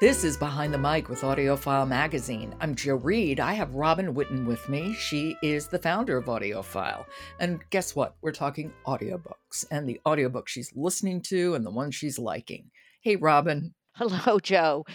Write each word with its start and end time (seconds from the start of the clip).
This 0.00 0.24
is 0.24 0.38
Behind 0.38 0.72
the 0.72 0.78
Mic 0.78 1.10
with 1.10 1.20
AudioFile 1.20 1.86
Magazine. 1.86 2.54
I'm 2.58 2.74
Jo 2.74 2.94
Reed. 2.94 3.38
I 3.38 3.52
have 3.52 3.74
Robin 3.74 4.14
Whitten 4.14 4.46
with 4.46 4.66
me. 4.66 4.94
She 4.94 5.36
is 5.42 5.66
the 5.66 5.78
founder 5.78 6.16
of 6.16 6.24
AudioFile. 6.24 7.04
And 7.38 7.60
guess 7.68 7.94
what? 7.94 8.16
We're 8.22 8.32
talking 8.32 8.72
audiobooks 8.86 9.66
and 9.70 9.86
the 9.86 10.00
audiobook 10.06 10.48
she's 10.48 10.72
listening 10.74 11.20
to 11.24 11.54
and 11.54 11.66
the 11.66 11.70
one 11.70 11.90
she's 11.90 12.18
liking. 12.18 12.70
Hey, 13.02 13.16
Robin. 13.16 13.74
Hello, 13.94 14.38
Jo. 14.42 14.86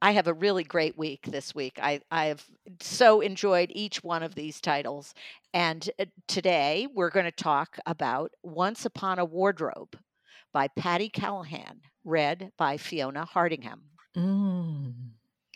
I 0.00 0.12
have 0.12 0.28
a 0.28 0.32
really 0.32 0.64
great 0.64 0.96
week 0.96 1.26
this 1.26 1.54
week. 1.54 1.78
I, 1.82 2.00
I 2.10 2.24
have 2.24 2.46
so 2.80 3.20
enjoyed 3.20 3.70
each 3.74 4.02
one 4.02 4.22
of 4.22 4.34
these 4.34 4.62
titles. 4.62 5.12
And 5.52 5.90
uh, 5.98 6.06
today 6.26 6.88
we're 6.90 7.10
going 7.10 7.26
to 7.26 7.30
talk 7.32 7.76
about 7.84 8.30
Once 8.42 8.86
Upon 8.86 9.18
a 9.18 9.26
Wardrobe 9.26 9.98
by 10.54 10.68
Patti 10.68 11.10
Callahan, 11.10 11.82
read 12.02 12.50
by 12.56 12.78
Fiona 12.78 13.26
Hardingham. 13.26 13.82
Mm. 14.16 14.92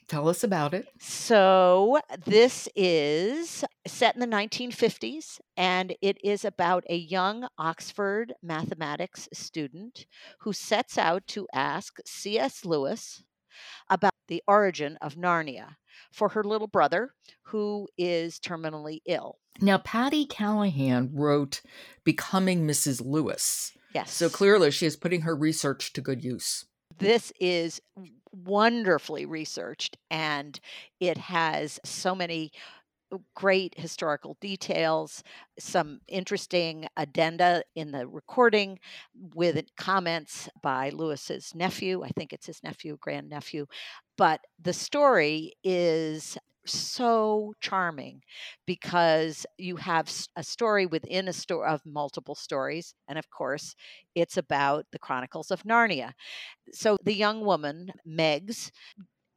Tell 0.08 0.28
us 0.28 0.42
about 0.42 0.72
it. 0.72 0.88
So, 0.98 2.00
this 2.24 2.66
is 2.74 3.62
set 3.86 4.14
in 4.14 4.20
the 4.20 4.27
1950s, 4.27 5.38
and 5.56 5.94
it 6.00 6.16
is 6.24 6.46
about 6.46 6.84
a 6.88 6.96
young 6.96 7.46
Oxford 7.58 8.33
mathematics 8.42 9.28
student 9.34 10.06
who 10.41 10.55
sets 10.55 10.96
out 10.96 11.27
to 11.28 11.46
ask 11.52 11.98
C.S. 12.06 12.64
Lewis 12.64 13.22
about 13.91 14.14
the 14.28 14.42
origin 14.48 14.96
of 15.02 15.16
Narnia 15.16 15.77
for 16.11 16.30
her 16.30 16.42
little 16.42 16.68
brother, 16.68 17.12
who 17.42 17.86
is 17.98 18.38
terminally 18.38 19.00
ill. 19.06 19.36
Now, 19.61 19.77
Patti 19.77 20.24
Callahan 20.24 21.11
wrote 21.12 21.61
Becoming 22.05 22.66
Mrs. 22.66 23.02
Lewis. 23.05 23.72
Yes. 23.94 24.11
So 24.11 24.30
clearly, 24.30 24.70
she 24.70 24.86
is 24.86 24.96
putting 24.96 25.22
her 25.22 25.36
research 25.36 25.92
to 25.94 26.00
good 26.00 26.24
use. 26.24 26.64
This 26.98 27.33
is 27.40 27.80
wonderfully 28.32 29.26
researched 29.26 29.96
and 30.10 30.58
it 31.00 31.18
has 31.18 31.80
so 31.84 32.14
many 32.14 32.52
uh, 33.12 33.18
great 33.34 33.74
historical 33.78 34.36
details, 34.40 35.22
some 35.58 36.00
interesting 36.08 36.86
addenda 36.96 37.62
in 37.74 37.92
the 37.92 38.06
recording 38.06 38.78
with 39.34 39.64
comments 39.76 40.48
by 40.62 40.90
Lewis's 40.90 41.54
nephew. 41.54 42.02
I 42.04 42.08
think 42.10 42.32
it's 42.32 42.46
his 42.46 42.62
nephew, 42.62 42.96
grandnephew. 43.00 43.66
But 44.16 44.40
the 44.60 44.72
story 44.72 45.52
is 45.64 46.36
so 46.69 47.55
charming 47.61 48.22
because 48.66 49.47
you 49.58 49.77
have 49.77 50.11
a 50.36 50.42
story 50.42 50.86
within 50.86 51.28
a 51.28 51.33
story 51.33 51.69
of 51.69 51.80
multiple 51.86 52.34
stories 52.34 52.94
and 53.08 53.19
of 53.19 53.30
course 53.30 53.74
it's 54.14 54.36
about 54.36 54.86
the 54.92 54.98
chronicles 54.98 55.50
of 55.50 55.62
narnia. 55.64 56.12
So 56.72 56.96
the 57.05 57.14
young 57.14 57.44
woman 57.44 57.92
megs 58.08 58.70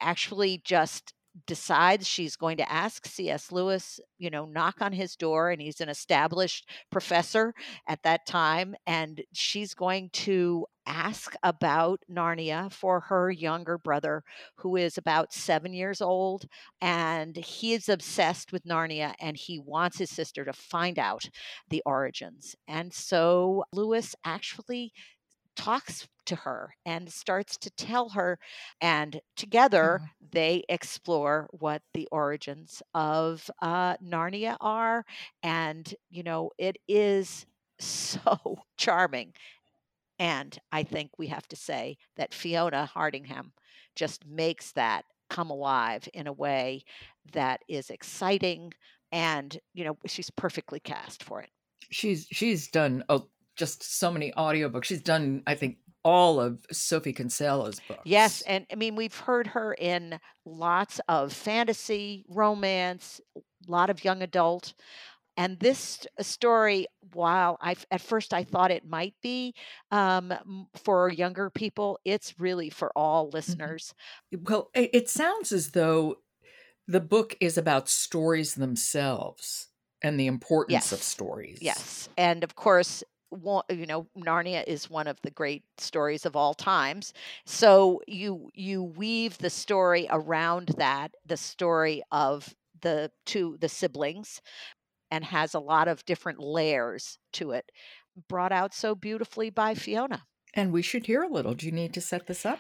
actually 0.02 0.62
just 0.64 1.14
decides 1.48 2.08
she's 2.08 2.36
going 2.36 2.58
to 2.58 2.72
ask 2.72 3.06
C.S. 3.06 3.52
Lewis, 3.52 4.00
you 4.18 4.30
know, 4.30 4.46
knock 4.46 4.82
on 4.82 4.92
his 4.92 5.16
door, 5.16 5.52
and 5.52 5.62
he's 5.62 5.82
an 5.82 5.90
established 5.90 6.70
professor 6.92 7.54
at 7.88 8.04
that 8.04 8.26
time. 8.26 8.76
And 8.86 9.22
she's 9.34 9.74
going 9.74 10.10
to 10.14 10.66
ask 10.86 11.36
about 11.44 12.02
Narnia 12.12 12.72
for 12.72 13.00
her 13.02 13.32
younger 13.32 13.78
brother, 13.78 14.24
who 14.56 14.76
is 14.76 14.98
about 14.98 15.34
seven 15.34 15.74
years 15.74 16.02
old. 16.02 16.46
And 16.82 17.36
he 17.38 17.74
is 17.74 17.88
obsessed 17.88 18.52
with 18.52 18.66
Narnia 18.66 19.14
and 19.20 19.38
he 19.38 19.60
wants 19.60 20.00
his 20.00 20.10
sister 20.10 20.44
to 20.44 20.54
find 20.54 20.98
out 20.98 21.30
the 21.70 21.84
origins. 21.86 22.56
And 22.68 22.94
so 22.94 23.64
Lewis 23.74 24.16
actually 24.26 24.92
talks 25.56 26.08
to 26.26 26.36
her 26.36 26.76
and 26.86 27.12
starts 27.12 27.58
to 27.58 27.70
tell 27.72 28.10
her. 28.10 28.40
And 28.80 29.20
together 29.36 30.00
mm-hmm. 30.02 30.28
they 30.32 30.64
explore 30.70 31.48
what 31.52 31.82
the 31.94 32.08
origins 32.12 32.82
of 32.94 33.50
uh, 33.62 33.98
Narnia 33.98 34.58
are. 34.62 35.06
And, 35.44 35.94
you 36.10 36.24
know, 36.24 36.52
it 36.58 36.78
is 36.88 37.46
so 37.80 38.60
charming. 38.78 39.34
And 40.20 40.58
I 40.72 40.84
think 40.84 41.12
we 41.18 41.28
have 41.28 41.48
to 41.48 41.56
say 41.56 41.98
that 42.16 42.34
Fiona 42.34 42.86
Hardingham 42.86 43.54
just 43.96 44.26
makes 44.26 44.72
that 44.74 45.06
come 45.30 45.50
alive 45.50 46.08
in 46.14 46.28
a 46.28 46.34
way 46.34 46.84
that 47.34 47.62
is 47.68 47.90
exciting 47.90 48.74
and 49.14 49.58
you 49.74 49.84
know 49.84 49.98
she's 50.06 50.30
perfectly 50.30 50.80
cast 50.80 51.24
for 51.24 51.42
it 51.42 51.50
she's 51.90 52.28
she's 52.32 52.68
done 52.68 53.04
oh, 53.10 53.28
just 53.56 54.00
so 54.00 54.12
many 54.12 54.32
audiobooks 54.38 54.86
she's 54.86 55.02
done 55.02 55.44
i 55.48 55.56
think 55.56 55.78
all 56.04 56.40
of 56.40 56.66
Sophie 56.72 57.14
Kinsella's 57.14 57.80
books. 57.88 58.02
Yes, 58.06 58.42
and 58.42 58.66
I 58.72 58.76
mean 58.76 58.96
we've 58.96 59.16
heard 59.16 59.48
her 59.48 59.74
in 59.74 60.20
lots 60.46 61.00
of 61.08 61.34
fantasy, 61.34 62.26
romance, 62.28 63.22
a 63.38 63.72
lot 63.72 63.90
of 63.90 64.04
young 64.04 64.22
adult. 64.22 64.74
And 65.38 65.60
this 65.60 66.06
story, 66.20 66.88
while 67.14 67.58
I 67.62 67.76
at 67.90 68.02
first 68.02 68.34
I 68.34 68.44
thought 68.44 68.72
it 68.72 68.86
might 68.86 69.16
be 69.22 69.54
um, 69.92 70.68
for 70.84 71.10
younger 71.10 71.50
people, 71.50 72.00
it's 72.04 72.40
really 72.40 72.70
for 72.70 72.92
all 72.96 73.26
mm-hmm. 73.26 73.36
listeners. 73.36 73.94
Well, 74.32 74.70
it 74.74 75.10
sounds 75.10 75.52
as 75.52 75.72
though 75.72 76.18
the 76.88 77.00
book 77.00 77.38
is 77.40 77.58
about 77.58 77.90
stories 77.90 78.56
themselves 78.56 79.68
and 80.02 80.20
the 80.20 80.28
importance 80.28 80.72
yes. 80.72 80.92
of 80.92 81.02
stories. 81.02 81.60
Yes, 81.62 82.10
and 82.18 82.44
of 82.44 82.56
course, 82.56 83.04
you 83.70 83.86
know 83.86 84.08
narnia 84.18 84.64
is 84.68 84.90
one 84.90 85.08
of 85.08 85.18
the 85.22 85.32
great 85.32 85.64
stories 85.78 86.26
of 86.26 86.36
all 86.36 86.54
times. 86.54 87.14
So 87.46 88.02
you 88.08 88.50
you 88.54 88.84
weave 88.84 89.38
the 89.38 89.50
story 89.50 90.08
around 90.10 90.70
that 90.78 91.16
the 91.26 91.38
story 91.38 92.04
of 92.12 92.54
the 92.82 93.12
two 93.26 93.58
the 93.60 93.70
siblings 93.70 94.42
and 95.10 95.24
has 95.26 95.54
a 95.54 95.60
lot 95.60 95.88
of 95.88 96.06
different 96.06 96.40
layers 96.40 97.18
to 97.34 97.52
it 97.52 97.72
brought 98.28 98.52
out 98.52 98.74
so 98.74 98.96
beautifully 98.96 99.50
by 99.50 99.74
fiona. 99.74 100.24
And 100.54 100.72
we 100.74 100.82
should 100.82 101.06
hear 101.06 101.24
a 101.24 101.30
little. 101.30 101.54
Do 101.54 101.66
you 101.66 101.72
need 101.72 101.94
to 101.94 102.02
set 102.02 102.28
this 102.28 102.46
up? 102.46 102.60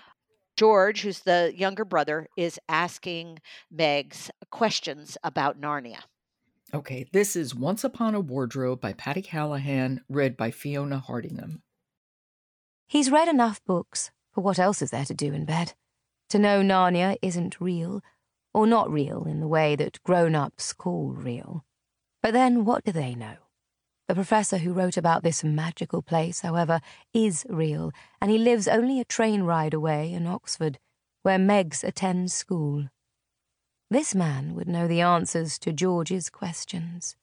George 0.57 1.01
who's 1.01 1.21
the 1.21 1.53
younger 1.55 1.85
brother 1.85 2.27
is 2.37 2.59
asking 2.69 3.39
megs 3.73 4.29
questions 4.49 5.17
about 5.23 5.59
narnia 5.59 6.01
Okay, 6.73 7.05
this 7.11 7.35
is 7.35 7.53
Once 7.53 7.83
Upon 7.83 8.15
a 8.15 8.21
Wardrobe 8.21 8.79
by 8.79 8.93
Patti 8.93 9.21
Callahan, 9.21 9.99
read 10.07 10.37
by 10.37 10.51
Fiona 10.51 10.99
Hardingham. 10.99 11.63
He's 12.87 13.11
read 13.11 13.27
enough 13.27 13.61
books, 13.65 14.11
for 14.31 14.39
what 14.39 14.57
else 14.57 14.81
is 14.81 14.89
there 14.89 15.03
to 15.03 15.13
do 15.13 15.33
in 15.33 15.43
bed? 15.43 15.73
To 16.29 16.39
know 16.39 16.61
Narnia 16.61 17.17
isn't 17.21 17.59
real, 17.59 18.01
or 18.53 18.65
not 18.65 18.89
real 18.89 19.25
in 19.25 19.41
the 19.41 19.49
way 19.49 19.75
that 19.75 20.01
grown 20.03 20.33
ups 20.33 20.71
call 20.71 21.11
real. 21.11 21.65
But 22.23 22.31
then 22.31 22.63
what 22.63 22.85
do 22.85 22.93
they 22.93 23.15
know? 23.15 23.35
The 24.07 24.15
professor 24.15 24.59
who 24.59 24.71
wrote 24.71 24.95
about 24.95 25.23
this 25.23 25.43
magical 25.43 26.01
place, 26.01 26.39
however, 26.39 26.79
is 27.13 27.45
real, 27.49 27.91
and 28.21 28.31
he 28.31 28.37
lives 28.37 28.69
only 28.69 29.01
a 29.01 29.05
train 29.05 29.43
ride 29.43 29.73
away 29.73 30.13
in 30.13 30.25
Oxford, 30.25 30.79
where 31.23 31.37
Megs 31.37 31.83
attends 31.83 32.33
school. 32.33 32.87
This 33.91 34.15
man 34.15 34.55
would 34.55 34.69
know 34.69 34.87
the 34.87 35.01
answers 35.01 35.59
to 35.59 35.73
George's 35.73 36.29
questions. 36.29 37.17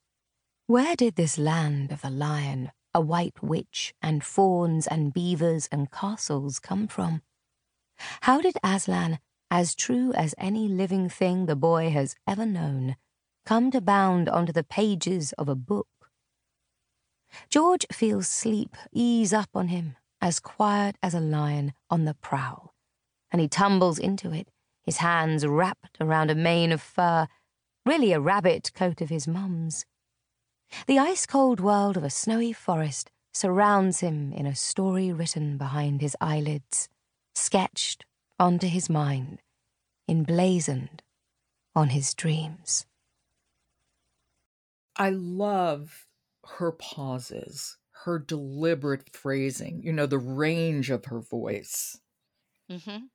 Where 0.67 0.97
did 0.97 1.17
this 1.17 1.39
land 1.39 1.91
of 1.93 2.03
the 2.03 2.11
lion, 2.11 2.73
a 2.93 3.01
white 3.01 3.43
witch, 3.43 3.95
and 4.03 4.23
fawns 4.23 4.87
and 4.87 5.15
beavers 5.15 5.71
and 5.73 5.91
castles 5.91 6.59
come 6.59 6.87
from? 6.87 7.23
How 8.21 8.43
did 8.43 8.59
Aslan, 8.63 9.19
as 9.51 9.75
true 9.75 10.13
as 10.13 10.35
any 10.37 10.69
living 10.69 11.09
thing 11.09 11.47
the 11.47 11.57
boy 11.57 11.89
has 11.89 12.15
ever 12.27 12.45
known, 12.45 12.97
come 13.47 13.71
to 13.71 13.81
bound 13.81 14.29
onto 14.29 14.53
the 14.53 14.63
pages 14.63 15.33
of 15.39 15.49
a 15.49 15.55
book? 15.55 16.11
George 17.49 17.87
feels 17.91 18.29
sleep 18.29 18.77
ease 18.93 19.33
up 19.33 19.49
on 19.55 19.69
him, 19.69 19.97
as 20.21 20.39
quiet 20.39 20.97
as 21.03 21.15
a 21.15 21.21
lion 21.21 21.73
on 21.89 22.05
the 22.05 22.13
prowl, 22.13 22.75
and 23.31 23.41
he 23.41 23.49
tumbles 23.49 23.99
into 23.99 24.35
it 24.35 24.51
his 24.89 24.97
hands 24.97 25.47
wrapped 25.47 25.99
around 26.01 26.31
a 26.31 26.35
mane 26.35 26.73
of 26.73 26.81
fur, 26.81 27.29
really 27.85 28.11
a 28.13 28.19
rabbit 28.19 28.73
coat 28.75 29.03
of 29.03 29.11
his 29.11 29.29
mum's. 29.29 29.85
The 30.87 30.99
ice 30.99 31.27
cold 31.27 31.61
world 31.61 31.99
of 31.99 32.05
a 32.05 32.09
snowy 32.09 32.55
forest 32.55 33.11
surrounds 33.35 34.01
him 34.01 34.33
in 34.33 34.47
a 34.47 34.57
story 34.57 35.13
written 35.13 35.59
behind 35.59 36.01
his 36.01 36.17
eyelids, 36.23 36.89
sketched 37.35 38.07
onto 38.41 38.67
his 38.67 38.89
mind, 38.89 39.43
emblazoned 40.09 41.03
on 41.77 41.91
his 41.91 42.15
dreams. 42.15 42.87
I 44.97 45.11
love 45.11 46.09
her 46.57 46.73
pauses, 46.73 47.77
her 48.07 48.19
deliberate 48.19 49.15
phrasing, 49.15 49.83
you 49.83 49.93
know, 49.93 50.07
the 50.07 50.19
range 50.19 50.89
of 50.89 51.05
her 51.05 51.21
voice. 51.21 52.01
hmm 52.71 53.09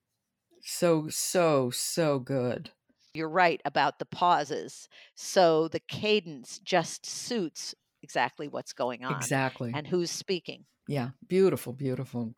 So, 0.64 1.10
so, 1.10 1.70
so 1.70 2.20
good. 2.20 2.72
You're 3.14 3.30
right 3.30 3.62
about 3.66 4.00
the 4.00 4.06
pauses. 4.06 4.88
So 5.16 5.68
the 5.68 5.82
cadence 5.82 6.60
just 6.60 7.06
suits 7.06 7.76
exactly 8.02 8.48
what's 8.48 8.74
going 8.74 9.04
on 9.06 9.16
Exactly. 9.16 9.72
and 9.76 9.86
who's 9.86 10.10
speaking. 10.10 10.66
Yeah. 10.88 11.10
Beautiful, 11.28 11.74
beautiful. 11.74 12.34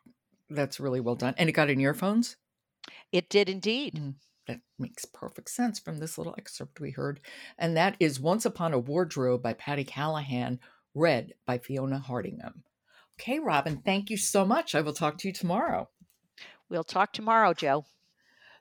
That's 0.50 0.80
really 0.80 1.00
well 1.00 1.16
done. 1.16 1.36
And 1.38 1.50
it 1.50 1.54
got 1.54 1.69
in 1.69 1.80
earphones? 1.80 2.36
It 3.12 3.30
did 3.30 3.50
indeed. 3.50 3.95
Mm, 3.95 4.16
That 4.48 4.62
makes 4.78 5.06
perfect 5.06 5.50
sense 5.50 5.80
from 5.80 6.00
this 6.00 6.18
little 6.18 6.36
excerpt 6.38 6.80
we 6.80 6.92
heard. 6.92 7.21
And 7.57 7.78
that 7.78 7.95
is 8.00 8.19
Once 8.19 8.45
Upon 8.45 8.74
a 8.74 8.80
Wardrobe 8.80 9.42
by 9.42 9.54
Patti 9.54 9.83
Callahan, 9.83 10.60
read 10.94 11.33
by 11.45 11.57
Fiona 11.57 12.00
Hardingham. 12.00 12.63
Okay, 13.19 13.39
Robin, 13.39 13.81
thank 13.83 14.10
you 14.10 14.18
so 14.18 14.45
much. 14.45 14.75
I 14.75 14.81
will 14.81 14.94
talk 14.94 15.18
to 15.19 15.28
you 15.30 15.33
tomorrow. 15.33 15.89
We'll 16.69 16.83
talk 16.83 17.13
tomorrow, 17.13 17.54
Jo. 17.54 17.86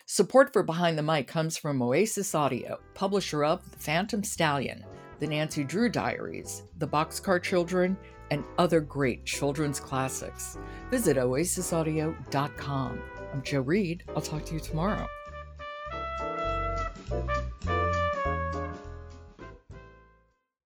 Support 0.07 0.53
for 0.53 0.63
Behind 0.63 0.99
the 0.99 1.03
Mic 1.03 1.27
comes 1.27 1.57
from 1.57 1.81
Oasis 1.81 2.35
Audio, 2.35 2.79
publisher 2.93 3.43
of 3.43 3.71
The 3.71 3.79
Phantom 3.79 4.23
Stallion, 4.23 4.85
The 5.19 5.27
Nancy 5.27 5.65
Drew 5.65 5.89
Diaries, 5.89 6.63
The 6.77 6.87
Boxcar 6.87 7.43
Children, 7.43 7.97
and 8.31 8.45
other 8.59 8.83
great 8.83 9.25
children's 9.25 9.81
classics. 9.81 10.59
Visit 10.91 11.17
oasisaudio.com. 11.17 13.03
I'm 13.33 13.43
Jo 13.43 13.61
Reed. 13.63 14.05
I'll 14.15 14.21
talk 14.21 14.45
to 14.45 14.53
you 14.53 14.61
tomorrow. 14.61 15.09